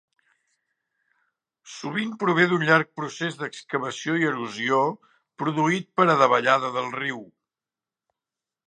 [1.73, 4.81] Sovint prové d'un llarg procés d'excavació i erosió
[5.45, 7.23] produït per a davallada del riu.